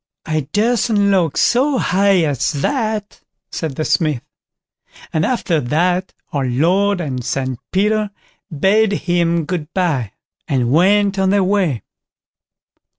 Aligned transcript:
"I 0.25 0.47
durstn't 0.51 1.11
look 1.11 1.37
so 1.37 1.77
high 1.77 2.21
as 2.23 2.53
that", 2.53 3.21
said 3.51 3.75
the 3.75 3.85
Smith; 3.85 4.23
and 5.13 5.23
after 5.23 5.59
that 5.61 6.11
our 6.33 6.45
Lord 6.47 6.99
and 6.99 7.23
St 7.23 7.59
Peter 7.71 8.09
bade 8.51 8.93
him 8.93 9.45
"good 9.45 9.71
bye", 9.75 10.13
and 10.47 10.71
went 10.71 11.19
on 11.19 11.29
their 11.29 11.43
way. 11.43 11.83